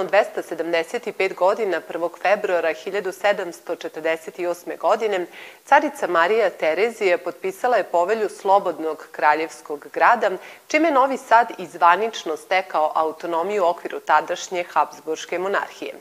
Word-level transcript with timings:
tačno 0.00 0.18
275 0.18 1.34
godina 1.34 1.80
1. 1.88 2.10
februara 2.22 2.68
1748. 2.68 4.78
godine 4.78 5.26
carica 5.64 6.06
Marija 6.06 6.50
Terezija 6.50 7.18
potpisala 7.18 7.76
je 7.76 7.84
povelju 7.84 8.28
Slobodnog 8.28 9.06
kraljevskog 9.12 9.86
grada, 9.92 10.30
čime 10.68 10.90
Novi 10.90 11.16
Sad 11.16 11.52
izvanično 11.58 12.36
stekao 12.36 12.92
autonomiju 12.94 13.64
u 13.64 13.68
okviru 13.68 14.00
tadašnje 14.00 14.64
Habsburške 14.72 15.38
monarhije. 15.38 15.94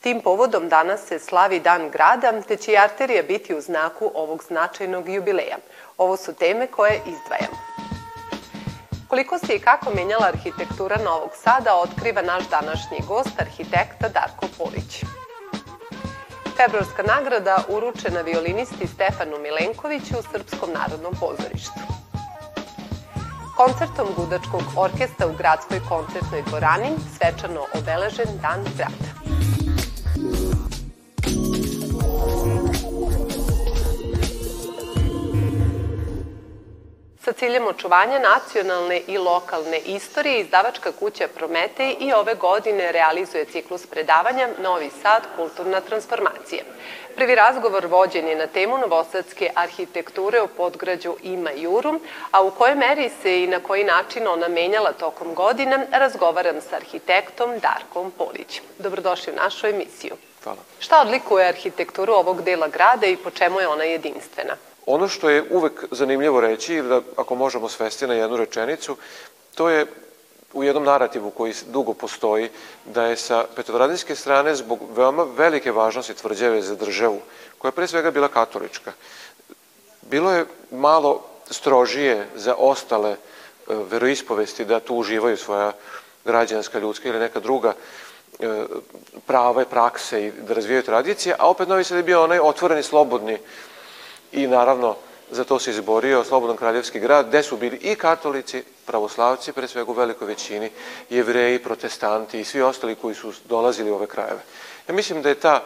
Tim 0.00 0.20
povodom 0.20 0.68
danas 0.68 1.06
se 1.06 1.18
slavi 1.18 1.60
dan 1.60 1.90
grada, 1.90 2.42
te 2.42 2.56
će 2.56 2.72
i 2.72 2.76
arterija 2.76 3.22
biti 3.22 3.54
u 3.54 3.60
znaku 3.60 4.10
ovog 4.14 4.42
značajnog 4.42 5.08
jubileja. 5.08 5.56
Ovo 5.98 6.16
su 6.16 6.34
teme 6.34 6.66
koje 6.66 7.00
izdvajamo. 7.06 7.83
Koliko 9.14 9.38
se 9.38 9.54
i 9.54 9.58
kako 9.58 9.90
menjala 9.94 10.26
arhitektura 10.26 10.96
Novog 11.04 11.30
Sada, 11.42 11.74
otkriva 11.74 12.22
naš 12.22 12.44
današnji 12.50 12.98
gost, 13.08 13.40
arhitekta 13.40 14.08
Darko 14.08 14.46
Polić. 14.58 15.04
Februarska 16.56 17.02
nagrada 17.02 17.64
uručena 17.68 18.20
violinisti 18.20 18.86
Stefanu 18.86 19.38
Milenkoviću 19.38 20.14
u 20.18 20.22
Srpskom 20.32 20.70
narodnom 20.72 21.14
pozorištu. 21.20 21.80
Koncertom 23.56 24.08
Gudačkog 24.16 24.62
orkestra 24.76 25.26
u 25.26 25.36
gradskoj 25.38 25.80
koncertnoj 25.88 26.42
dvorani 26.42 26.90
svečano 27.16 27.60
obeležen 27.74 28.38
Dan 28.42 28.64
grada. 28.76 29.13
Ciljem 37.44 37.66
očuvanja 37.66 38.18
nacionalne 38.18 39.00
i 39.06 39.18
lokalne 39.18 39.78
istorije, 39.78 40.40
izdavačka 40.40 40.92
kuća 40.92 41.28
Prometej 41.34 41.96
i 42.00 42.12
ove 42.12 42.34
godine 42.34 42.92
realizuje 42.92 43.44
ciklus 43.44 43.86
predavanja 43.86 44.48
Novi 44.62 44.90
Sad– 45.02 45.22
kulturna 45.36 45.80
transformacija. 45.80 46.62
Prvi 47.16 47.34
razgovor 47.34 47.86
vođen 47.86 48.28
je 48.28 48.36
na 48.36 48.46
temu 48.46 48.78
novosadske 48.78 49.50
arhitekture 49.54 50.42
u 50.42 50.48
podgrađu 50.48 51.16
Ima 51.22 51.50
Juru, 51.50 52.00
a 52.30 52.42
u 52.42 52.50
kojoj 52.50 52.74
meri 52.74 53.10
se 53.22 53.42
i 53.42 53.46
na 53.46 53.60
koji 53.60 53.84
način 53.84 54.28
ona 54.28 54.48
menjala 54.48 54.92
tokom 54.92 55.34
godina, 55.34 55.84
razgovaram 55.92 56.60
sa 56.60 56.76
arhitektom 56.76 57.58
Darkom 57.58 58.10
Polić. 58.10 58.60
Dobrodošli 58.78 59.32
u 59.32 59.36
našu 59.36 59.66
emisiju. 59.66 60.16
Hvala. 60.44 60.58
Šta 60.78 61.00
odlikuje 61.00 61.48
arhitekturu 61.48 62.12
ovog 62.12 62.42
dela 62.42 62.68
grada 62.68 63.06
i 63.06 63.16
po 63.16 63.30
čemu 63.30 63.60
je 63.60 63.68
ona 63.68 63.84
jedinstvena? 63.84 64.56
Ono 64.86 65.08
što 65.08 65.30
je 65.30 65.44
uvek 65.50 65.84
zanimljivo 65.90 66.40
reći, 66.40 66.74
ili 66.74 66.88
da 66.88 67.00
ako 67.16 67.34
možemo 67.34 67.68
svesti 67.68 68.06
na 68.06 68.14
jednu 68.14 68.36
rečenicu, 68.36 68.96
to 69.54 69.68
je 69.68 69.86
u 70.52 70.64
jednom 70.64 70.84
narativu 70.84 71.30
koji 71.30 71.54
dugo 71.72 71.94
postoji, 71.94 72.50
da 72.84 73.04
je 73.04 73.16
sa 73.16 73.44
petovradinske 73.56 74.14
strane 74.14 74.54
zbog 74.54 74.78
veoma 74.96 75.26
velike 75.36 75.72
važnosti 75.72 76.14
tvrđave 76.14 76.62
za 76.62 76.74
državu, 76.74 77.20
koja 77.58 77.68
je 77.68 77.72
pre 77.72 77.86
svega 77.86 78.10
bila 78.10 78.28
katolička, 78.28 78.92
bilo 80.02 80.32
je 80.32 80.46
malo 80.70 81.22
strožije 81.50 82.26
za 82.34 82.54
ostale 82.54 83.10
e, 83.10 83.16
veroispovesti 83.90 84.64
da 84.64 84.80
tu 84.80 84.96
uživaju 84.96 85.36
svoja 85.36 85.72
građanska, 86.24 86.78
ljudska 86.78 87.08
ili 87.08 87.18
neka 87.18 87.40
druga 87.40 87.72
e, 87.72 88.64
prava 89.26 89.62
i 89.62 89.70
prakse 89.70 90.26
i 90.26 90.32
da 90.32 90.54
razvijaju 90.54 90.82
tradicije, 90.82 91.36
a 91.38 91.48
opet 91.48 91.68
Novi 91.68 91.84
Sad 91.84 91.96
je 91.96 92.02
bio 92.02 92.22
onaj 92.24 92.38
otvoreni, 92.38 92.82
slobodni 92.82 93.38
i 94.34 94.46
naravno 94.46 94.96
za 95.30 95.44
to 95.44 95.58
se 95.58 95.70
izborio 95.70 96.24
Slobodan 96.24 96.56
kraljevski 96.56 97.00
grad, 97.00 97.28
gde 97.28 97.42
su 97.42 97.56
bili 97.56 97.76
i 97.76 97.94
katolici, 97.94 98.62
pravoslavci, 98.86 99.52
pre 99.52 99.68
svega 99.68 99.90
u 99.90 99.94
velikoj 99.94 100.26
većini, 100.26 100.70
jevreji, 101.10 101.58
protestanti 101.58 102.40
i 102.40 102.44
svi 102.44 102.62
ostali 102.62 102.94
koji 102.94 103.14
su 103.14 103.32
dolazili 103.48 103.90
u 103.90 103.94
ove 103.94 104.06
krajeve. 104.06 104.40
Ja 104.88 104.94
mislim 104.94 105.22
da 105.22 105.28
je 105.28 105.40
ta 105.40 105.62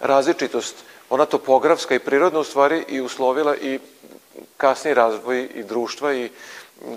različitost, 0.00 0.76
ona 1.10 1.24
topografska 1.24 1.94
i 1.94 1.98
prirodna 1.98 2.40
u 2.40 2.44
stvari 2.44 2.84
i 2.88 3.00
uslovila 3.00 3.56
i 3.56 3.78
kasniji 4.56 4.94
razvoj 4.94 5.48
i 5.54 5.62
društva 5.62 6.14
i 6.14 6.30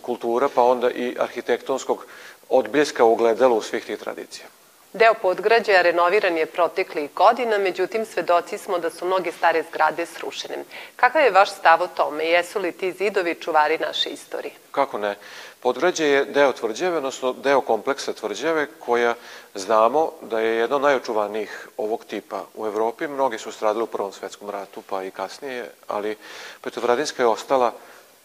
kultura, 0.01 0.49
pa 0.55 0.63
onda 0.63 0.91
i 0.91 1.15
arhitektonskog 1.19 2.05
odbljeska 2.49 3.05
u 3.05 3.61
svih 3.61 3.85
tih 3.85 3.99
tradicija. 3.99 4.47
Deo 4.93 5.13
podgrađaja 5.13 5.81
renoviran 5.81 6.37
je 6.37 6.45
proteklih 6.45 7.13
godina, 7.15 7.57
međutim 7.57 8.05
svedoci 8.05 8.57
smo 8.57 8.79
da 8.79 8.89
su 8.89 9.05
mnoge 9.05 9.31
stare 9.31 9.63
zgrade 9.69 10.05
srušene. 10.05 10.63
Kakav 10.95 11.21
je 11.21 11.31
vaš 11.31 11.49
stav 11.49 11.81
o 11.81 11.87
tome? 11.87 12.25
Jesu 12.25 12.59
li 12.59 12.71
ti 12.71 12.91
zidovi 12.91 13.35
čuvari 13.35 13.77
naše 13.77 14.09
istorije? 14.09 14.53
Kako 14.71 14.97
ne? 14.97 15.15
Podgrađe 15.59 16.05
je 16.05 16.25
deo 16.25 16.53
tvrđave, 16.53 16.97
odnosno 16.97 17.33
deo 17.33 17.61
kompleksa 17.61 18.13
tvrđave 18.13 18.67
koja 18.79 19.15
znamo 19.55 20.11
da 20.21 20.39
je 20.39 20.55
jedno 20.55 20.79
najočuvanijih 20.79 21.67
ovog 21.77 22.05
tipa 22.05 22.45
u 22.55 22.65
Evropi. 22.65 23.07
Mnogi 23.07 23.37
su 23.37 23.51
stradili 23.51 23.83
u 23.83 23.87
Prvom 23.87 24.11
svetskom 24.11 24.49
ratu, 24.49 24.81
pa 24.89 25.03
i 25.03 25.11
kasnije, 25.11 25.71
ali 25.87 26.17
Petovradinska 26.61 27.23
je 27.23 27.27
ostala 27.27 27.73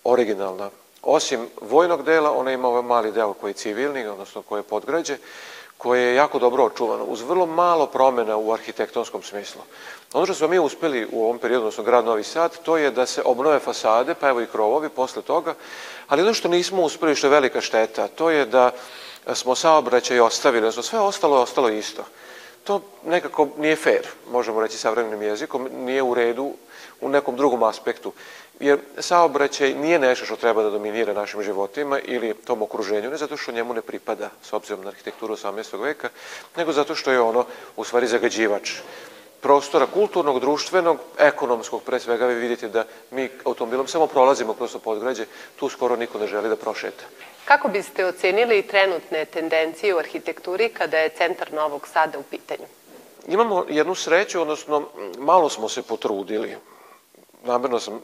originalna. 0.04 0.70
Osim 1.02 1.48
vojnog 1.60 2.02
dela, 2.02 2.32
ona 2.32 2.52
ima 2.52 2.68
ovaj 2.68 2.82
mali 2.82 3.12
deo 3.12 3.32
koji 3.32 3.50
je 3.50 3.54
civilni, 3.54 4.06
odnosno 4.06 4.42
koji 4.42 4.58
je 4.58 4.62
podgrađe, 4.62 5.16
koje 5.78 6.02
je 6.02 6.14
jako 6.14 6.38
dobro 6.38 6.64
očuvano, 6.64 7.04
uz 7.04 7.22
vrlo 7.22 7.46
malo 7.46 7.86
promena 7.86 8.36
u 8.36 8.52
arhitektonskom 8.52 9.22
smislu. 9.22 9.62
Ono 10.12 10.26
što 10.26 10.34
smo 10.34 10.48
mi 10.48 10.58
uspeli 10.58 11.08
u 11.12 11.24
ovom 11.24 11.38
periodu, 11.38 11.62
odnosno 11.62 11.84
grad 11.84 12.04
Novi 12.04 12.24
Sad, 12.24 12.58
to 12.62 12.76
je 12.76 12.90
da 12.90 13.06
se 13.06 13.22
obnove 13.24 13.58
fasade, 13.58 14.14
pa 14.14 14.28
evo 14.28 14.40
i 14.40 14.46
krovovi 14.46 14.88
posle 14.88 15.22
toga, 15.22 15.54
ali 16.08 16.22
ono 16.22 16.34
što 16.34 16.48
nismo 16.48 16.82
uspeli, 16.82 17.16
što 17.16 17.26
je 17.26 17.30
velika 17.30 17.60
šteta, 17.60 18.08
to 18.08 18.30
je 18.30 18.46
da 18.46 18.70
smo 19.34 19.54
saobraćaj 19.54 20.20
ostavili, 20.20 20.58
odnosno 20.58 20.82
sve 20.82 20.98
ostalo 21.00 21.36
je 21.36 21.42
ostalo 21.42 21.68
isto. 21.68 22.04
To 22.64 22.80
nekako 23.04 23.48
nije 23.58 23.76
fair, 23.76 24.06
možemo 24.30 24.60
reći 24.60 24.78
savremenim 24.78 25.22
jezikom, 25.22 25.68
nije 25.72 26.02
u 26.02 26.14
redu 26.14 26.52
u 27.00 27.08
nekom 27.08 27.36
drugom 27.36 27.62
aspektu. 27.62 28.12
Jer 28.60 28.78
saobraćaj 28.98 29.74
nije 29.74 29.98
nešto 29.98 30.24
što 30.24 30.36
treba 30.36 30.62
da 30.62 30.70
dominira 30.70 31.12
našim 31.12 31.42
životima 31.42 31.98
ili 31.98 32.34
tom 32.34 32.62
okruženju, 32.62 33.10
ne 33.10 33.16
zato 33.16 33.36
što 33.36 33.52
njemu 33.52 33.74
ne 33.74 33.82
pripada, 33.82 34.30
s 34.42 34.52
obzirom 34.52 34.84
na 34.84 34.88
arhitekturu 34.88 35.36
18. 35.36 35.80
veka, 35.80 36.08
nego 36.56 36.72
zato 36.72 36.94
što 36.94 37.10
je 37.10 37.20
ono 37.20 37.46
u 37.76 37.84
stvari 37.84 38.06
zagađivač 38.06 38.72
prostora 39.44 39.86
kulturnog, 39.86 40.40
društvenog, 40.40 40.98
ekonomskog, 41.18 41.82
pre 41.82 42.00
svega 42.00 42.26
vi 42.26 42.34
vidite 42.34 42.68
da 42.68 42.84
mi 43.10 43.28
automobilom 43.44 43.86
samo 43.86 44.06
prolazimo 44.06 44.54
kroz 44.54 44.72
to 44.72 44.78
podgrađe, 44.78 45.26
tu 45.56 45.68
skoro 45.68 45.96
niko 45.96 46.18
ne 46.18 46.26
želi 46.26 46.48
da 46.48 46.56
prošeta. 46.56 47.04
Kako 47.44 47.68
biste 47.68 48.06
ocenili 48.06 48.62
trenutne 48.62 49.24
tendencije 49.24 49.94
u 49.94 49.98
arhitekturi 49.98 50.68
kada 50.68 50.98
je 50.98 51.08
centar 51.08 51.52
Novog 51.52 51.88
Sada 51.88 52.18
u 52.18 52.22
pitanju? 52.22 52.64
Imamo 53.28 53.64
jednu 53.68 53.94
sreću, 53.94 54.40
odnosno 54.40 54.88
malo 55.18 55.48
smo 55.48 55.68
se 55.68 55.82
potrudili. 55.82 56.56
Namerno 57.42 57.80
sam 57.80 58.00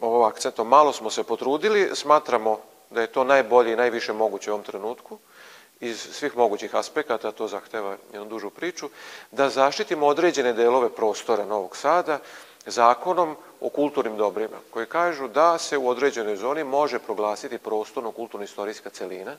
ovo 0.00 0.24
akcentom, 0.24 0.68
malo 0.68 0.92
smo 0.92 1.10
se 1.10 1.24
potrudili, 1.24 1.90
smatramo 1.94 2.58
da 2.90 3.00
je 3.00 3.12
to 3.12 3.24
najbolje 3.24 3.72
i 3.72 3.76
najviše 3.76 4.12
moguće 4.12 4.50
u 4.50 4.54
ovom 4.54 4.64
trenutku 4.64 5.18
iz 5.82 5.98
svih 6.12 6.36
mogućih 6.36 6.74
aspekata, 6.74 7.32
to 7.32 7.48
zahteva 7.48 7.96
jednu 8.12 8.28
dužu 8.28 8.50
priču, 8.50 8.88
da 9.30 9.48
zaštitimo 9.48 10.06
određene 10.06 10.52
delove 10.52 10.88
prostora 10.88 11.44
Novog 11.44 11.76
Sada 11.76 12.18
zakonom 12.66 13.36
o 13.60 13.68
kulturnim 13.68 14.16
dobrima, 14.16 14.56
koji 14.70 14.86
kažu 14.86 15.28
da 15.28 15.58
se 15.58 15.78
u 15.78 15.88
određenoj 15.88 16.36
zoni 16.36 16.64
može 16.64 16.98
proglasiti 16.98 17.58
prostorno-kulturno-istorijska 17.58 18.90
celina, 18.90 19.36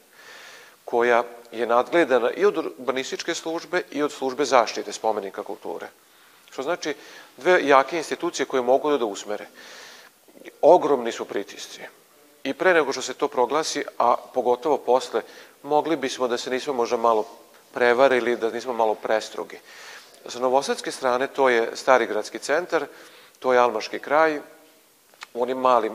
koja 0.85 1.23
je 1.51 1.67
nadgledana 1.67 2.31
i 2.31 2.45
od 2.45 2.57
urbanističke 2.57 3.35
službe 3.35 3.81
i 3.91 4.03
od 4.03 4.11
službe 4.11 4.45
zaštite 4.45 4.91
spomenika 4.91 5.43
kulture. 5.43 5.87
Što 6.51 6.63
znači 6.63 6.96
dve 7.37 7.67
jake 7.67 7.97
institucije 7.97 8.46
koje 8.46 8.61
mogu 8.61 8.97
da 8.97 9.05
usmere. 9.05 9.47
Ogromni 10.61 11.11
su 11.11 11.25
pritisci. 11.25 11.81
I 12.43 12.53
pre 12.53 12.73
nego 12.73 12.91
što 12.91 13.01
se 13.01 13.13
to 13.13 13.28
proglasi, 13.28 13.84
a 13.97 14.16
pogotovo 14.34 14.78
posle, 14.78 15.22
mogli 15.63 15.95
bismo 15.95 16.28
da 16.28 16.37
se 16.37 16.49
nismo 16.49 16.73
možda 16.73 16.97
malo 16.97 17.25
prevarili, 17.73 18.35
da 18.35 18.51
nismo 18.51 18.73
malo 18.73 18.95
prestrogi. 18.95 19.59
Sa 20.28 20.40
novosadske 20.40 20.91
strane 20.91 21.28
to 21.28 21.49
je 21.49 21.72
stari 21.75 22.07
gradski 22.07 22.40
centar, 22.40 22.85
to 23.40 23.53
je 23.53 23.59
Almaški 23.59 23.99
kraj, 23.99 24.40
u 25.34 25.41
onim 25.41 25.57
malim, 25.57 25.93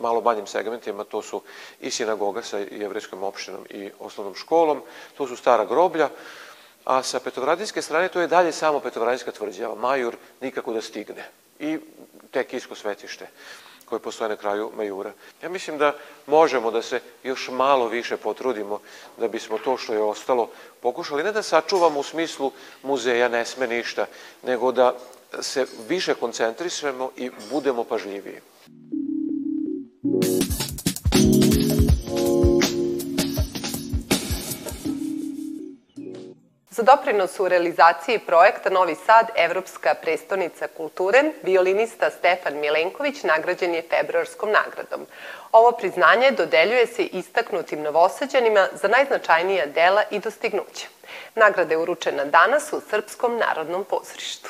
malo 0.00 0.20
manjim 0.20 0.46
segmentima, 0.46 1.04
to 1.04 1.22
su 1.22 1.42
i 1.80 1.90
sinagoga 1.90 2.42
sa 2.42 2.58
jevrijskom 2.58 3.22
opštinom 3.22 3.66
i 3.70 3.90
osnovnom 3.98 4.34
školom, 4.34 4.82
to 5.16 5.26
su 5.26 5.36
stara 5.36 5.64
groblja, 5.64 6.08
a 6.84 7.02
sa 7.02 7.20
petovradinske 7.20 7.82
strane 7.82 8.08
to 8.08 8.20
je 8.20 8.28
dalje 8.28 8.52
samo 8.52 8.80
petovradinska 8.80 9.32
tvrđava, 9.32 9.74
Majur 9.74 10.16
nikako 10.40 10.72
da 10.72 10.82
stigne 10.82 11.28
i 11.58 11.78
tek 12.30 12.52
isko 12.52 12.74
svetište 12.74 13.26
koje 13.86 13.98
postoje 13.98 14.28
na 14.28 14.36
kraju 14.36 14.70
Majura. 14.76 15.12
Ja 15.42 15.48
mislim 15.48 15.78
da 15.78 15.94
možemo 16.26 16.70
da 16.70 16.82
se 16.82 17.00
još 17.24 17.48
malo 17.48 17.88
više 17.88 18.16
potrudimo 18.16 18.80
da 19.16 19.28
bismo 19.28 19.58
to 19.58 19.76
što 19.76 19.92
je 19.92 20.02
ostalo 20.02 20.50
pokušali, 20.80 21.22
ne 21.22 21.32
da 21.32 21.42
sačuvamo 21.42 22.00
u 22.00 22.02
smislu 22.02 22.52
muzeja 22.82 23.28
ne 23.28 23.44
sme 23.46 23.66
ništa, 23.66 24.06
nego 24.42 24.72
da 24.72 24.94
se 25.40 25.66
više 25.88 26.14
koncentrišemo 26.14 27.10
i 27.16 27.30
budemo 27.50 27.84
pažljiviji. 27.84 28.40
Za 36.76 36.82
doprinos 36.82 37.40
u 37.40 37.48
realizaciji 37.48 38.18
projekta 38.18 38.70
Novi 38.70 38.94
Sad, 38.94 39.26
Evropska 39.36 39.94
prestonica 39.94 40.66
kulture, 40.76 41.22
violinista 41.42 42.10
Stefan 42.10 42.60
Milenković 42.60 43.22
nagrađen 43.22 43.74
je 43.74 43.82
februarskom 43.90 44.50
nagradom. 44.50 45.06
Ovo 45.52 45.72
priznanje 45.72 46.30
dodeljuje 46.30 46.86
se 46.86 47.04
istaknutim 47.04 47.82
novosađanima 47.82 48.68
za 48.72 48.88
najznačajnija 48.88 49.66
dela 49.66 50.02
i 50.10 50.18
dostignuća. 50.18 50.86
Nagrada 51.34 51.74
je 51.74 51.78
uručena 51.78 52.24
danas 52.24 52.72
u 52.72 52.80
Srpskom 52.90 53.38
narodnom 53.38 53.84
pozorištu. 53.84 54.48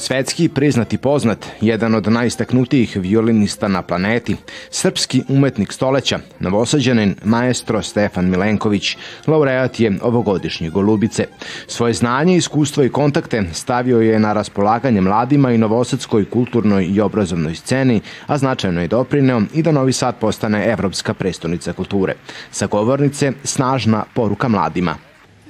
Svetski 0.00 0.48
priznati 0.48 0.98
poznat, 0.98 1.46
jedan 1.60 1.94
od 1.94 2.12
najistaknutijih 2.12 2.96
violinista 2.96 3.68
na 3.68 3.82
planeti, 3.82 4.36
srpski 4.70 5.22
umetnik 5.28 5.72
stoleća, 5.72 6.18
novosađanin 6.40 7.14
maestro 7.24 7.82
Stefan 7.82 8.30
Milenković, 8.30 8.96
laureat 9.26 9.80
je 9.80 9.98
ovogodišnje 10.02 10.70
Golubice. 10.70 11.26
Svoje 11.66 11.94
znanje, 11.94 12.36
iskustvo 12.36 12.84
i 12.84 12.88
kontakte 12.88 13.44
stavio 13.52 14.00
je 14.00 14.18
na 14.18 14.32
raspolaganje 14.32 15.00
mladima 15.00 15.52
i 15.52 15.58
novosadskoj 15.58 16.30
kulturnoj 16.30 16.84
i 16.84 17.00
obrazovnoj 17.00 17.54
sceni, 17.54 18.00
a 18.26 18.38
značajno 18.38 18.80
je 18.80 18.88
doprineo 18.88 19.42
i 19.54 19.62
da 19.62 19.72
Novi 19.72 19.92
Sad 19.92 20.18
postane 20.20 20.66
evropska 20.66 21.14
prestonica 21.14 21.72
kulture. 21.72 22.14
Sa 22.50 22.66
govornice 22.66 23.32
snažna 23.44 24.04
poruka 24.14 24.48
mladima. 24.48 24.96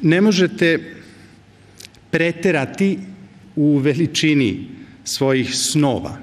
Ne 0.02 0.20
možete 0.20 0.78
preterati 2.10 2.98
u 3.58 3.78
veličini 3.78 4.64
svojih 5.04 5.54
snova, 5.54 6.18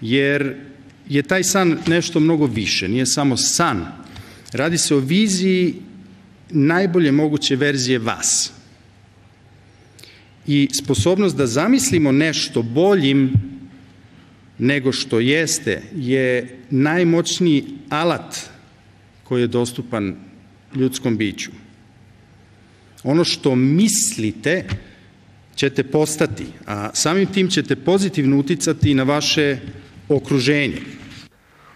jer 0.00 0.56
je 1.08 1.22
taj 1.22 1.44
san 1.44 1.78
nešto 1.86 2.20
mnogo 2.20 2.46
više, 2.46 2.88
nije 2.88 3.06
samo 3.06 3.36
san. 3.36 3.86
Radi 4.52 4.78
se 4.78 4.94
o 4.94 4.98
viziji 4.98 5.74
najbolje 6.50 7.12
moguće 7.12 7.56
verzije 7.56 7.98
vas. 7.98 8.52
I 10.46 10.68
sposobnost 10.72 11.36
da 11.36 11.46
zamislimo 11.46 12.12
nešto 12.12 12.62
boljim 12.62 13.32
nego 14.58 14.92
što 14.92 15.20
jeste 15.20 15.82
je 15.94 16.58
najmoćniji 16.70 17.64
alat 17.88 18.36
koji 19.24 19.40
je 19.40 19.46
dostupan 19.46 20.16
ljudskom 20.74 21.16
biću. 21.16 21.50
Ono 23.04 23.24
što 23.24 23.54
mislite 23.54 24.66
ćete 25.62 25.82
postati, 25.82 26.46
a 26.66 26.90
samim 26.94 27.26
tim 27.26 27.50
ćete 27.50 27.76
pozitivno 27.76 28.38
uticati 28.38 28.94
na 28.94 29.02
vaše 29.02 29.58
okruženje. 30.08 30.80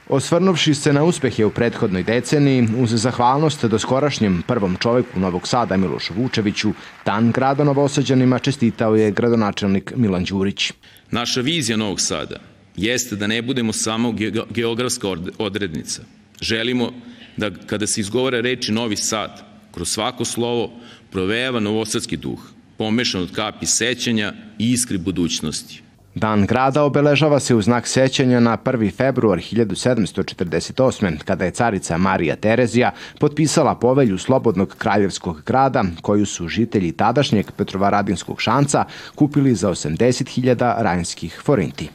Osvrnuvši 0.08 0.74
se 0.74 0.92
na 0.92 1.04
uspehe 1.04 1.44
u 1.44 1.50
prethodnoj 1.50 2.02
deceniji, 2.02 2.66
uz 2.78 2.90
zahvalnost 2.90 3.64
do 3.64 3.78
skorašnjem 3.78 4.42
prvom 4.46 4.76
čoveku 4.80 5.20
Novog 5.20 5.46
Sada 5.48 5.76
Milošu 5.76 6.14
Vučeviću, 6.14 6.72
dan 7.04 7.30
grada 7.32 7.64
Novosađanima 7.64 8.38
čestitao 8.38 8.96
je 8.96 9.10
gradonačelnik 9.10 9.92
Milan 9.96 10.24
Đurić. 10.24 10.72
Naša 11.10 11.40
vizija 11.40 11.76
Novog 11.76 12.00
Sada 12.00 12.40
jeste 12.76 13.16
da 13.16 13.26
ne 13.26 13.42
budemo 13.42 13.72
samo 13.72 14.14
geografska 14.50 15.14
odrednica. 15.38 16.02
Želimo 16.40 16.90
da 17.36 17.50
kada 17.66 17.86
se 17.86 18.00
izgovara 18.00 18.40
reči 18.40 18.72
Novi 18.72 18.96
Sad, 18.96 19.42
kroz 19.74 19.88
svako 19.88 20.24
slovo 20.24 20.72
provejava 21.10 21.60
novosadski 21.60 22.16
duh, 22.16 22.55
pomešan 22.78 23.22
od 23.22 23.32
kapi 23.32 23.66
sećanja 23.66 24.32
i 24.58 24.72
iskri 24.72 24.98
budućnosti. 24.98 25.82
Dan 26.16 26.46
grada 26.46 26.82
obeležava 26.82 27.40
se 27.40 27.54
u 27.54 27.62
znak 27.62 27.86
sećanja 27.86 28.40
na 28.40 28.56
1. 28.56 28.96
februar 28.96 29.38
1748. 29.38 31.18
kada 31.24 31.44
je 31.44 31.50
carica 31.50 31.96
Marija 31.96 32.36
Terezija 32.36 32.90
potpisala 33.18 33.74
povelju 33.74 34.18
Slobodnog 34.18 34.74
kraljevskog 34.78 35.42
grada 35.46 35.84
koju 36.02 36.26
su 36.26 36.48
žitelji 36.48 36.92
tadašnjeg 36.92 37.50
Petrovaradinskog 37.56 38.40
šanca 38.40 38.84
kupili 39.14 39.54
za 39.54 39.70
80.000 39.70 40.82
rajnskih 40.82 41.40
forinti. 41.44 41.88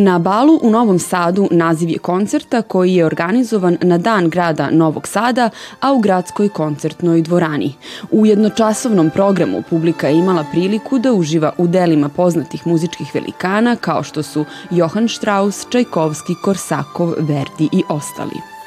Na 0.00 0.18
balu 0.18 0.58
u 0.62 0.70
Novom 0.70 0.98
Sadu 0.98 1.48
naziv 1.50 1.88
je 1.88 1.98
koncerta 1.98 2.62
koji 2.62 2.94
je 2.94 3.06
organizovan 3.06 3.78
na 3.82 3.98
dan 3.98 4.28
grada 4.30 4.70
Novog 4.70 5.08
Sada, 5.08 5.50
a 5.80 5.92
u 5.92 5.98
gradskoj 5.98 6.48
koncertnoj 6.48 7.22
dvorani. 7.22 7.74
U 8.10 8.26
jednočasovnom 8.26 9.10
programu 9.10 9.62
publika 9.70 10.08
je 10.08 10.18
imala 10.18 10.44
priliku 10.52 10.98
da 10.98 11.12
uživa 11.12 11.52
u 11.58 11.66
delima 11.66 12.08
poznatih 12.08 12.66
muzičkih 12.66 13.14
velikana 13.14 13.76
kao 13.76 14.02
što 14.02 14.22
su 14.22 14.44
Johann 14.70 15.08
Strauss, 15.08 15.66
Čajkovski, 15.70 16.34
Korsakov, 16.44 17.14
Verdi 17.18 17.68
i 17.72 17.82
ostali. 17.88 18.57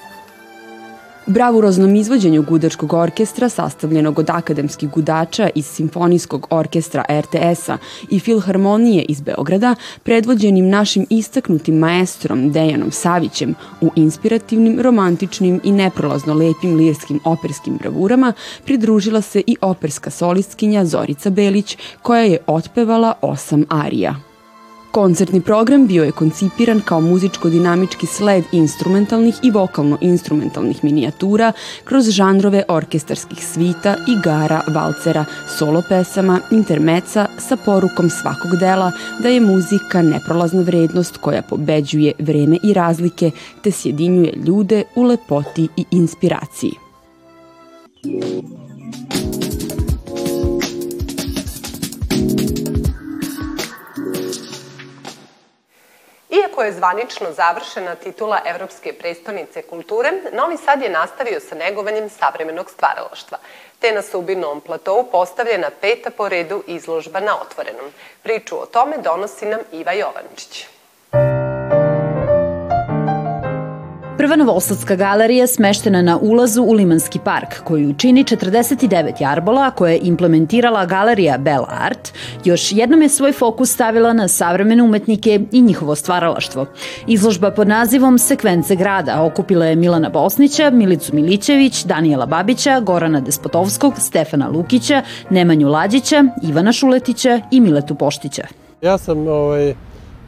Bravuroznom 1.26 1.96
izvođenju 1.96 2.44
gudačkog 2.44 2.94
orkestra 2.94 3.50
sastavljenog 3.50 4.20
od 4.20 4.30
akademskih 4.30 4.90
gudača 4.90 5.50
iz 5.56 5.66
Simfonijskog 5.66 6.48
orkestra 6.50 7.06
RTS-a 7.10 7.78
i 8.10 8.20
Filharmonije 8.20 9.04
iz 9.04 9.22
Beograda, 9.22 9.76
predvođenim 10.04 10.70
našim 10.70 11.06
istaknutim 11.10 11.78
maestrom 11.78 12.52
Dejanom 12.52 12.92
Savićem 12.92 13.56
u 13.82 13.92
inspirativnim, 13.96 14.80
romantičnim 14.80 15.62
i 15.64 15.72
neprolazno 15.72 16.34
lepim 16.34 16.76
lirskim 16.76 17.20
operskim 17.26 17.78
bravurama, 17.78 18.34
pridružila 18.66 19.22
se 19.22 19.42
i 19.48 19.58
operska 19.62 20.10
solistkinja 20.10 20.86
Zorica 20.86 21.30
Belić, 21.30 21.78
koja 22.02 22.22
je 22.22 22.40
otpevala 22.48 23.14
osam 23.22 23.66
arija. 23.70 24.31
Koncertni 24.92 25.42
program 25.42 25.88
bio 25.88 26.04
je 26.04 26.12
koncipiran 26.12 26.82
kao 26.86 27.02
muzičko-dinamički 27.02 28.06
sled 28.06 28.44
instrumentalnih 28.52 29.36
i 29.44 29.52
vokalno-instrumentalnih 29.52 30.84
minijatura 30.84 31.52
kroz 31.84 32.10
žanrove 32.10 32.64
orkestarskih 32.68 33.46
svita, 33.46 33.96
igara, 34.08 34.62
valcera, 34.68 35.26
solo 35.58 35.84
pesama, 35.90 36.40
intermeca 36.52 37.28
sa 37.38 37.58
porukom 37.66 38.10
svakog 38.10 38.60
dela 38.60 38.92
da 39.20 39.30
je 39.30 39.42
muzika 39.42 40.02
neprolazna 40.02 40.62
vrednost 40.62 41.18
koja 41.18 41.42
pobeđuje 41.42 42.12
vreme 42.20 42.58
i 42.64 42.74
razlike 42.74 43.32
te 43.64 43.72
sjedinjuje 43.72 44.34
ljude 44.46 44.84
u 44.96 45.04
lepoti 45.04 45.68
i 45.78 45.86
inspiraciji. 45.92 46.72
Iako 56.62 56.68
je 56.68 56.74
zvanično 56.74 57.32
završena 57.32 57.96
titula 57.96 58.42
Evropske 58.46 58.94
prestonice 58.94 59.62
kulture, 59.62 60.12
Novi 60.34 60.58
Sad 60.58 60.82
je 60.82 60.90
nastavio 60.90 61.40
sa 61.40 61.56
negovanjem 61.56 62.10
savremenog 62.10 62.70
stvaralaštva, 62.70 63.38
te 63.80 63.92
na 63.92 64.02
Subinom 64.02 64.62
platovu 64.62 65.08
postavljena 65.12 65.70
peta 65.82 66.10
po 66.18 66.30
redu 66.30 66.64
izložba 66.68 67.20
na 67.20 67.42
otvorenom. 67.42 67.92
Priču 68.24 68.62
o 68.62 68.66
tome 68.66 68.98
donosi 68.98 69.46
nam 69.46 69.60
Iva 69.72 69.92
Jovančić. 69.92 70.68
Prva 74.22 74.36
Novosadska 74.36 74.96
galerija 74.96 75.48
smeštena 75.48 76.02
na 76.02 76.18
ulazu 76.18 76.64
u 76.64 76.74
Limanski 76.74 77.20
park, 77.24 77.64
koju 77.64 77.94
čini 77.94 78.24
49 78.24 79.22
jarbola, 79.22 79.72
koje 79.72 79.94
je 79.94 80.00
implementirala 80.04 80.86
galerija 80.86 81.38
Bell 81.38 81.66
Art, 81.68 82.14
još 82.46 82.72
jednom 82.72 83.02
je 83.02 83.10
svoj 83.10 83.32
fokus 83.32 83.74
stavila 83.74 84.14
na 84.14 84.28
savremene 84.28 84.84
umetnike 84.84 85.40
i 85.52 85.62
njihovo 85.62 85.96
stvaralaštvo. 85.96 86.66
Izložba 87.08 87.52
pod 87.52 87.68
nazivom 87.68 88.18
Sekvence 88.18 88.76
grada 88.76 89.24
okupila 89.24 89.66
je 89.66 89.76
Milana 89.76 90.10
Bosnića, 90.10 90.70
Milicu 90.70 91.16
Milićević, 91.16 91.84
Danijela 91.84 92.26
Babića, 92.26 92.80
Gorana 92.80 93.20
Despotovskog, 93.20 93.94
Stefana 93.98 94.48
Lukića, 94.48 95.02
Nemanju 95.30 95.70
Lađića, 95.70 96.24
Ivana 96.44 96.72
Šuletića 96.72 97.42
i 97.52 97.62
Miletu 97.62 97.96
Poštića. 97.96 98.44
Ja 98.82 98.98
sam 98.98 99.28
ovaj, 99.28 99.74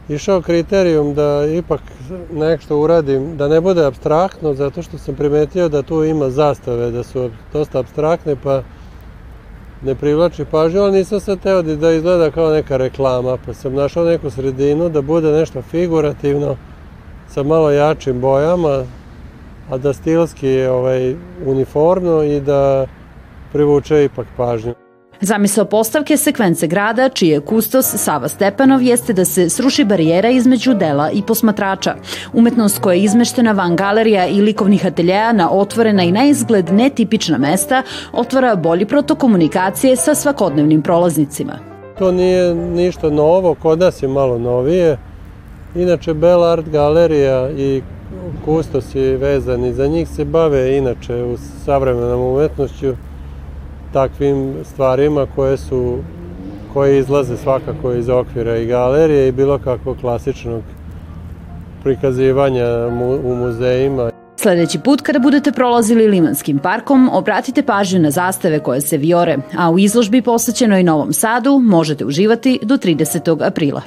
išao 0.10 0.42
kriterijum 0.42 1.14
da 1.14 1.46
ipak 1.46 1.82
nešto 2.34 2.78
uradim, 2.78 3.38
da 3.38 3.48
ne 3.48 3.62
bude 3.62 3.86
abstraktno, 3.86 4.54
zato 4.54 4.82
što 4.82 4.98
sam 4.98 5.16
primetio 5.16 5.70
da 5.70 5.82
tu 5.82 6.04
ima 6.04 6.30
zastave, 6.30 6.92
da 6.92 7.04
su 7.04 7.30
dosta 7.54 7.80
abstraktne, 7.80 8.36
pa 8.44 8.62
ne 9.82 9.96
privlači 9.96 10.46
pažnju, 10.46 10.82
ali 10.82 10.98
nisam 10.98 11.20
sad 11.20 11.40
teo 11.40 11.62
da 11.62 11.92
izgleda 11.92 12.32
kao 12.32 12.52
neka 12.52 12.78
reklama, 12.78 13.38
pa 13.46 13.54
sam 13.54 13.74
našao 13.74 14.06
neku 14.06 14.30
sredinu 14.30 14.90
da 14.90 15.02
bude 15.02 15.32
nešto 15.32 15.62
figurativno, 15.62 16.56
sa 17.28 17.44
malo 17.44 17.72
jačim 17.72 18.22
bojama, 18.22 18.84
a 19.70 19.78
da 19.78 19.94
stilski 19.94 20.48
je 20.48 20.72
ovaj, 20.72 21.16
uniformno 21.46 22.24
i 22.24 22.40
da 22.42 22.86
privuče 23.52 24.06
ipak 24.06 24.28
pažnju. 24.38 24.83
Zamisao 25.26 25.66
postavke 25.66 26.18
sekvence 26.18 26.68
grada, 26.68 27.10
čiji 27.10 27.30
je 27.30 27.40
kustos 27.40 27.86
Sava 27.96 28.28
Stepanov, 28.28 28.82
jeste 28.82 29.14
da 29.14 29.26
se 29.26 29.50
sruši 29.50 29.86
barijera 29.86 30.30
između 30.30 30.74
dela 30.74 31.12
i 31.12 31.22
posmatrača. 31.22 31.96
Umetnost 32.34 32.80
koja 32.80 32.94
je 32.94 33.04
izmeštena 33.04 33.52
van 33.52 33.76
galerija 33.76 34.28
i 34.28 34.42
likovnih 34.42 34.86
ateljeja 34.86 35.34
na 35.34 35.52
otvorena 35.52 36.04
i 36.04 36.12
na 36.12 36.26
izgled 36.26 36.74
netipična 36.74 37.38
mesta 37.38 37.84
otvara 38.14 38.56
bolji 38.56 38.86
protok 38.86 39.18
komunikacije 39.18 39.96
sa 39.96 40.16
svakodnevnim 40.16 40.82
prolaznicima. 40.82 41.60
To 42.00 42.12
nije 42.12 42.56
ništa 42.56 43.10
novo, 43.10 43.56
kod 43.56 43.80
nas 43.80 44.04
je 44.04 44.08
malo 44.08 44.40
novije. 44.40 44.98
Inače, 45.76 46.14
Bell 46.14 46.44
Art 46.44 46.70
galerija 46.70 47.50
i 47.50 47.82
kustosi 48.46 49.00
vezani, 49.00 49.74
za 49.74 49.88
njih 49.88 50.10
se 50.10 50.26
bave 50.26 50.78
inače 50.78 51.24
u 51.24 51.38
savremenom 51.66 52.22
umetnošću 52.22 52.94
takvim 53.94 54.54
stvarima 54.64 55.28
koje 55.36 55.58
su 55.58 55.98
koje 56.74 57.00
izlaze 57.00 57.38
svakako 57.38 57.94
iz 57.94 58.10
okvira 58.10 58.58
i 58.58 58.66
galerije 58.66 59.28
i 59.28 59.32
bilo 59.32 59.58
kakvog 59.58 59.98
klasičnog 60.02 60.64
prikazivanja 61.84 62.66
u 63.24 63.36
muzejima. 63.36 64.12
Sledeći 64.36 64.80
put 64.80 65.02
kada 65.02 65.20
budete 65.20 65.52
prolazili 65.52 66.08
Limanskim 66.08 66.60
parkom, 66.60 67.10
obratite 67.14 67.64
pažnju 67.64 68.00
na 68.00 68.12
zastave 68.12 68.60
koje 68.60 68.82
se 68.82 68.98
viore, 68.98 69.38
a 69.58 69.72
u 69.72 69.80
izložbi 69.80 70.22
posvećenoj 70.22 70.84
Novom 70.84 71.14
Sadu 71.14 71.60
možete 71.60 72.06
uživati 72.06 72.60
do 72.64 72.78
30. 72.78 73.48
aprila. 73.48 73.82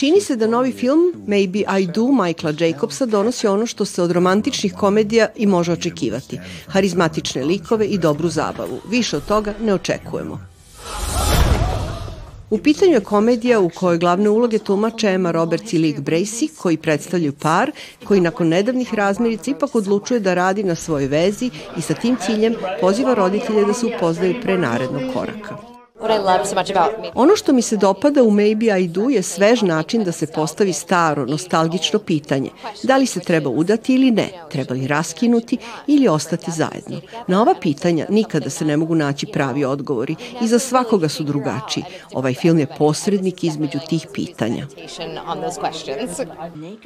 Čini 0.00 0.20
se 0.20 0.36
da 0.36 0.46
novi 0.46 0.72
film 0.72 1.12
Maybe 1.26 1.64
I 1.80 1.86
Do 1.86 2.06
Michaela 2.06 2.56
Jacobsa 2.60 3.06
donosi 3.06 3.46
ono 3.46 3.66
što 3.66 3.84
se 3.84 4.02
od 4.02 4.10
romantičnih 4.10 4.74
komedija 4.74 5.26
i 5.36 5.46
može 5.46 5.72
očekivati. 5.72 6.38
Harizmatične 6.66 7.44
likove 7.44 7.86
i 7.86 7.98
dobru 7.98 8.28
zabavu. 8.28 8.80
Više 8.90 9.16
od 9.16 9.24
toga 9.24 9.54
ne 9.60 9.74
očekujemo. 9.74 10.40
U 12.50 12.58
pitanju 12.58 12.92
je 12.92 13.00
komedija 13.00 13.60
u 13.60 13.70
kojoj 13.74 13.98
glavne 13.98 14.28
uloge 14.28 14.58
tumače 14.58 15.08
Emma 15.08 15.30
Roberts 15.30 15.72
i 15.72 15.78
Lig 15.78 16.00
Bracey, 16.00 16.48
koji 16.56 16.76
predstavljaju 16.76 17.32
par 17.32 17.70
koji 18.04 18.20
nakon 18.20 18.48
nedavnih 18.48 18.94
razmirica 18.94 19.50
ipak 19.50 19.74
odlučuje 19.74 20.20
da 20.20 20.34
radi 20.34 20.64
na 20.64 20.74
svojoj 20.74 21.06
vezi 21.08 21.50
i 21.78 21.82
sa 21.82 21.94
tim 21.94 22.16
ciljem 22.26 22.54
poziva 22.80 23.14
roditelje 23.14 23.64
da 23.64 23.74
se 23.74 23.86
upoznaju 23.86 24.34
pre 24.42 24.58
narednog 24.58 25.02
koraka. 25.14 25.69
Ono 27.14 27.36
što 27.36 27.52
mi 27.52 27.62
se 27.62 27.76
dopada 27.76 28.22
u 28.22 28.30
Maybe 28.30 28.80
I 28.80 28.88
Do 28.88 29.08
je 29.08 29.22
svež 29.22 29.62
način 29.62 30.04
da 30.04 30.12
se 30.12 30.26
postavi 30.26 30.72
staro, 30.72 31.26
nostalgično 31.26 31.98
pitanje. 31.98 32.50
Da 32.82 32.96
li 32.96 33.06
se 33.06 33.20
treba 33.20 33.50
udati 33.50 33.94
ili 33.94 34.10
ne? 34.10 34.30
Treba 34.50 34.74
li 34.74 34.86
raskinuti 34.86 35.58
ili 35.86 36.08
ostati 36.08 36.50
zajedno? 36.50 37.00
Na 37.26 37.42
ova 37.42 37.54
pitanja 37.60 38.06
nikada 38.08 38.50
se 38.50 38.64
ne 38.64 38.76
mogu 38.76 38.94
naći 38.94 39.26
pravi 39.26 39.64
odgovori 39.64 40.16
i 40.42 40.48
za 40.48 40.58
svakoga 40.58 41.08
su 41.08 41.22
drugačiji. 41.24 41.84
Ovaj 42.12 42.34
film 42.34 42.58
je 42.58 42.66
posrednik 42.78 43.44
između 43.44 43.78
tih 43.88 44.06
pitanja. 44.14 44.66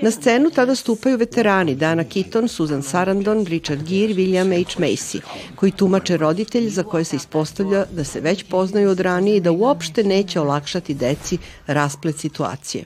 Na 0.03 0.11
scenu 0.11 0.51
tada 0.51 0.75
stupaju 0.75 1.17
veterani 1.17 1.75
Dana 1.75 2.05
Keaton, 2.05 2.49
Susan 2.49 2.83
Sarandon, 2.83 3.45
Richard 3.45 3.83
Gere, 3.83 4.15
William 4.15 4.65
H. 4.65 4.81
Macy, 4.81 5.21
koji 5.55 5.73
tumače 5.73 6.17
roditelj 6.17 6.69
za 6.69 6.83
koje 6.83 7.05
se 7.05 7.17
ispostavlja 7.17 7.85
da 7.91 8.05
se 8.05 8.21
već 8.21 8.43
poznaju 8.43 8.91
od 8.91 9.01
ranije 9.05 9.37
i 9.37 9.41
da 9.41 9.53
uopšte 9.53 10.05
neće 10.05 10.41
olakšati 10.41 10.95
deci 10.95 11.39
rasplet 11.67 12.19
situacije. 12.19 12.85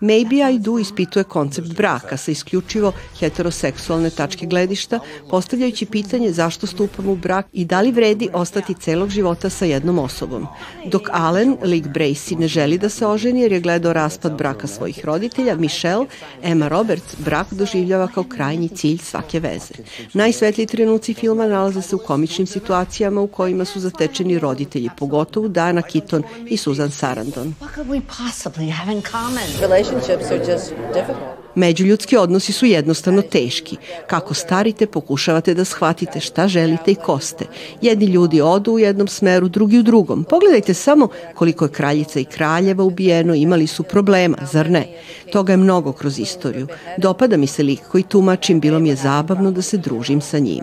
Maybe 0.00 0.52
I 0.52 0.58
Do 0.58 0.78
ispituje 0.78 1.24
koncept 1.24 1.76
braka 1.76 2.16
sa 2.16 2.30
isključivo 2.30 2.92
heteroseksualne 3.20 4.10
tačke 4.10 4.46
gledišta, 4.46 5.00
postavljajući 5.30 5.86
pitanje 5.86 6.32
zašto 6.32 6.66
stupamo 6.66 7.12
u 7.12 7.16
brak 7.16 7.46
i 7.52 7.64
da 7.64 7.80
li 7.80 7.92
vredi 7.92 8.28
ostati 8.32 8.74
celog 8.74 9.08
života 9.08 9.50
sa 9.50 9.64
jednom 9.64 9.98
osobom. 9.98 10.46
Dok 10.86 11.08
Allen, 11.12 11.56
lik 11.62 11.86
Bracey, 11.86 12.38
ne 12.38 12.48
želi 12.48 12.78
da 12.78 12.88
se 12.88 13.06
oženi 13.06 13.40
jer 13.40 13.52
je 13.52 13.60
gledao 13.60 13.92
raspad 13.92 14.36
braka 14.36 14.66
svojih 14.66 15.04
roditelja, 15.04 15.56
Michelle, 15.56 16.06
Emma 16.42 16.68
Roberts, 16.68 17.16
brak 17.18 17.46
doživljava 17.50 18.08
kao 18.08 18.24
krajnji 18.24 18.68
cilj 18.68 18.98
svake 18.98 19.40
veze. 19.40 19.74
Najsvetliji 20.12 20.66
trenuci 20.66 21.14
filma 21.14 21.46
nalaze 21.46 21.82
se 21.82 21.96
u 21.96 21.98
komičnim 21.98 22.46
situacijama 22.46 23.20
u 23.20 23.26
kojima 23.26 23.64
su 23.64 23.80
zatečeni 23.80 24.38
roditelji, 24.38 24.90
pogotovo 24.98 25.48
Dana 25.48 25.82
Keaton 25.82 26.22
i 26.46 26.56
Susan 26.56 26.90
Sarandon. 26.90 27.54
What 27.60 27.74
could 27.74 27.90
we 27.90 28.00
possibly 28.00 28.70
have 28.70 28.92
in 28.92 29.02
common? 29.02 29.59
Međuljudski 31.54 32.16
odnosi 32.16 32.52
su 32.52 32.66
jednostavno 32.66 33.22
teški. 33.22 33.76
Kako 34.06 34.34
starite, 34.34 34.86
pokušavate 34.86 35.54
da 35.54 35.64
shvatite 35.64 36.20
šta 36.20 36.48
želite 36.48 36.90
i 36.90 36.94
ko 36.94 37.18
ste. 37.18 37.44
Jedni 37.82 38.06
ljudi 38.06 38.40
odu 38.40 38.72
u 38.72 38.78
jednom 38.78 39.08
smeru, 39.08 39.48
drugi 39.48 39.78
u 39.78 39.82
drugom. 39.82 40.24
Pogledajte 40.24 40.74
samo 40.74 41.08
koliko 41.34 41.64
je 41.64 41.72
kraljica 41.72 42.20
i 42.20 42.24
kraljeva 42.24 42.84
ubijeno, 42.84 43.34
imali 43.34 43.66
su 43.66 43.82
problema, 43.82 44.38
zar 44.52 44.70
ne? 44.70 44.86
Toga 45.32 45.52
je 45.52 45.56
mnogo 45.56 45.92
kroz 45.92 46.18
istoriju. 46.18 46.66
Dopada 46.98 47.36
mi 47.36 47.46
se 47.46 47.62
lik 47.62 47.80
koji 47.90 48.02
tumačim, 48.02 48.60
bilo 48.60 48.78
mi 48.78 48.88
je 48.88 48.96
zabavno 48.96 49.50
da 49.50 49.62
se 49.62 49.76
družim 49.76 50.20
sa 50.20 50.38
njim. 50.38 50.62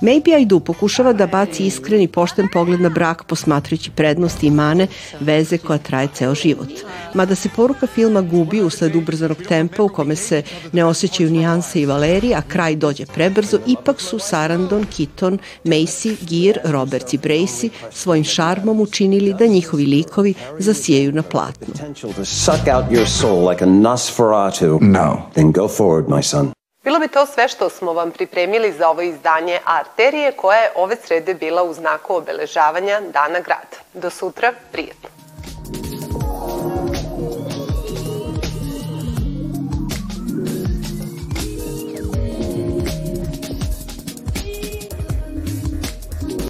Maybe 0.00 0.40
I 0.40 0.44
Do 0.44 0.60
pokušava 0.60 1.12
da 1.12 1.26
baci 1.26 1.66
iskren 1.66 2.00
i 2.00 2.08
pošten 2.08 2.48
pogled 2.52 2.80
na 2.80 2.88
brak 2.88 3.24
posmatrajući 3.24 3.90
prednosti 3.90 4.46
i 4.46 4.50
mane 4.50 4.86
veze 5.20 5.58
koja 5.58 5.78
traje 5.78 6.08
ceo 6.14 6.34
život. 6.34 6.68
Mada 7.14 7.34
se 7.34 7.48
poruka 7.56 7.86
filma 7.86 8.20
gubi 8.20 8.62
usled 8.62 8.96
ubrzanog 8.96 9.36
tempa 9.48 9.82
u 9.82 9.88
kome 9.88 10.16
se 10.16 10.42
ne 10.72 10.84
osjećaju 10.84 11.30
nijanse 11.30 11.80
i 11.80 11.86
valeri, 11.86 12.34
a 12.34 12.42
kraj 12.42 12.76
dođe 12.76 13.06
prebrzo, 13.06 13.58
ipak 13.66 14.00
su 14.00 14.18
Sarandon, 14.18 14.86
Keaton, 14.96 15.38
Macy, 15.64 16.16
Gere, 16.28 16.60
Roberts 16.64 17.12
i 17.12 17.18
Bracey 17.18 17.68
svojim 17.90 18.24
šarmom 18.24 18.80
učinili 18.80 19.34
da 19.38 19.46
njihovi 19.46 19.86
likovi 19.86 20.34
zasijeju 20.58 21.12
na 21.12 21.22
platnu. 21.22 21.74
No. 24.80 25.22
Then 25.34 25.52
go 25.52 25.68
forward, 25.68 26.08
my 26.08 26.22
son. 26.22 26.57
Bilo 26.88 26.98
bi 26.98 27.08
to 27.08 27.26
sve 27.26 27.48
što 27.48 27.68
smo 27.68 27.92
vam 27.92 28.10
pripremili 28.10 28.72
za 28.72 28.88
ovo 28.88 29.02
izdanje 29.02 29.58
Arterije, 29.64 30.32
koja 30.32 30.58
je 30.58 30.72
ove 30.74 30.96
srede 30.96 31.34
bila 31.34 31.62
u 31.62 31.74
znaku 31.74 32.14
obeležavanja 32.14 33.00
Dana 33.00 33.40
grada. 33.40 33.76
Do 33.94 34.10
sutra, 34.10 34.52
prijetno! 34.72 35.17